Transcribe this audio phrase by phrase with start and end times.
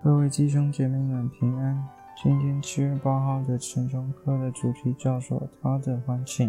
[0.00, 1.84] 各位弟兄姐妹们平安。
[2.22, 6.48] 今天七月八号的晨钟课的主题叫做“他的欢庆”。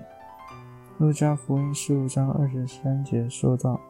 [1.00, 3.82] 路加福音十五章二十三节说道：“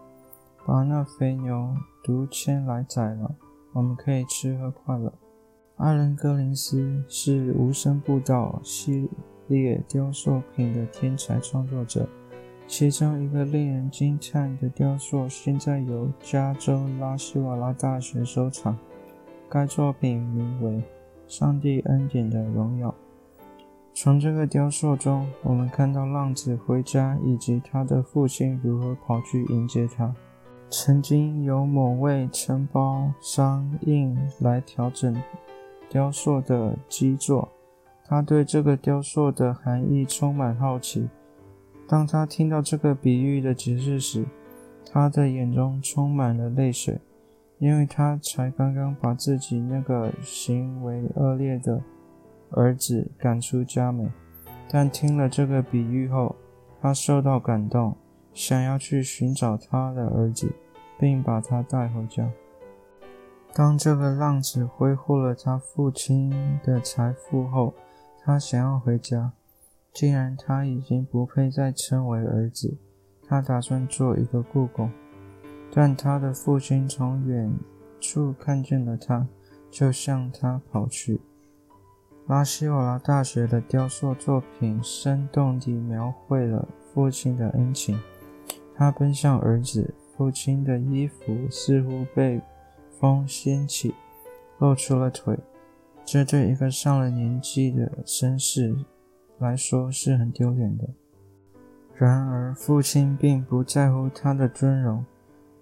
[0.65, 1.75] 把那肥牛
[2.05, 3.35] 犊牵来宰了，
[3.73, 5.11] 我们可以吃喝快乐。”
[5.75, 9.09] 阿伦·格林斯是无声步道系
[9.47, 12.07] 列雕塑品的天才创作者，
[12.65, 18.77] 其中一个令人惊叹的雕塑现在由加州拉希瓦拉大学收藏。
[19.51, 20.71] 该作品名为
[21.27, 22.89] 《上帝恩典的荣耀》。
[23.95, 30.13] 从这个雕塑中，我们看到浪子回家，以及他的父亲如何跑去迎接他。
[30.69, 35.19] 曾经有某位承包商应来调整
[35.89, 37.49] 雕塑的基座，
[38.05, 41.09] 他对这个雕塑的含义充满好奇。
[41.87, 44.23] 当他听到这个比喻的解释时，
[44.85, 46.99] 他的眼中充满了泪水。
[47.59, 51.81] 因为他才刚刚把自己那个行为恶劣的
[52.51, 54.09] 儿子赶出家门，
[54.69, 56.35] 但听了这个比喻后，
[56.81, 57.95] 他受到感动，
[58.33, 60.49] 想要去寻找他的儿子，
[60.97, 62.31] 并把他带回家。
[63.53, 66.31] 当这个浪子挥霍了他父亲
[66.63, 67.73] 的财富后，
[68.23, 69.33] 他想要回家。
[69.91, 72.77] 既然他已经不配再称为儿子，
[73.27, 74.89] 他打算做一个雇工。
[75.71, 77.53] 但他的父亲从远
[77.99, 79.27] 处看见了他，
[79.69, 81.21] 就向他跑去。
[82.27, 87.99] 拉西瓦拉大学的雕塑作品生动地描绘了父亲的恩情。
[88.75, 92.41] 他奔向儿子，父亲的衣服似乎被
[92.99, 93.93] 风掀起，
[94.59, 95.37] 露出了腿。
[96.05, 98.75] 这对一个上了年纪的绅士
[99.37, 100.87] 来说是很丢脸的。
[101.95, 105.05] 然而，父亲并不在乎他的尊荣。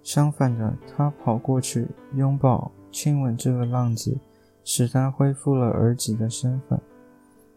[0.07, 4.17] 相反的，他跑过去拥抱、亲吻这个浪子，
[4.63, 6.79] 使他恢复了儿子的身份。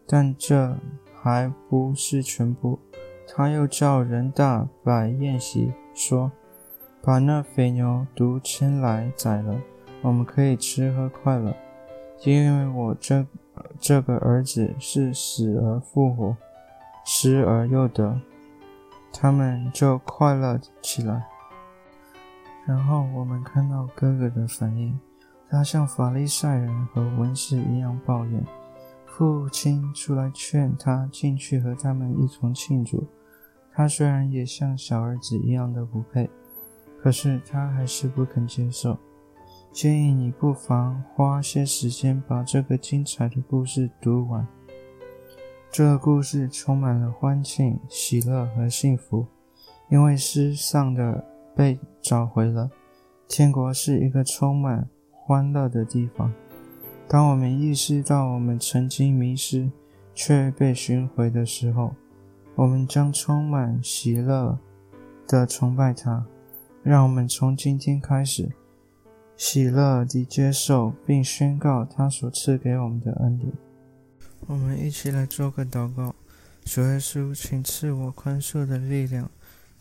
[0.05, 0.75] 但这
[1.15, 2.77] 还不是全部，
[3.25, 6.29] 他又叫人大摆宴席，说
[7.01, 9.55] ：“把那肥牛犊牵来宰了，
[10.01, 11.55] 我们可以吃喝快乐，
[12.25, 13.25] 因为我这
[13.79, 16.35] 这个儿子是死而复活，
[17.05, 18.19] 失而又得。”
[19.13, 21.25] 他们就快乐起来。
[22.65, 24.97] 然后我们看到哥哥的反应，
[25.49, 28.45] 他像法利赛人和文士一样抱怨。
[29.05, 33.05] 父亲出来劝他进去和他们一同庆祝。
[33.73, 36.29] 他虽然也像小儿子一样的不配，
[37.01, 38.97] 可是他还是不肯接受。
[39.71, 44.47] 建议你不妨花些时间把这个精彩的故事读完。
[45.69, 49.25] 这个故事充满了欢庆、喜乐和幸福，
[49.89, 51.30] 因为失丧的。
[51.55, 52.69] 被找回了，
[53.27, 56.33] 天国是一个充满欢乐的地方。
[57.07, 59.69] 当我们意识到我们曾经迷失
[60.13, 61.93] 却被寻回的时候，
[62.55, 64.57] 我们将充满喜乐
[65.27, 66.25] 地崇拜他。
[66.83, 68.49] 让我们从今天开始，
[69.37, 73.53] 喜乐地接受并宣告他所赐给我们的恩典。
[74.47, 76.15] 我们一起来做个祷告：
[76.63, 79.29] 主耶稣，请赐我宽恕的力量。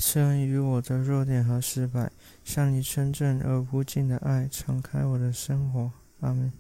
[0.03, 2.11] 赐恩于我的弱点和失败，
[2.43, 5.93] 向你真正而无尽的爱敞开我的生活。
[6.21, 6.60] 阿门。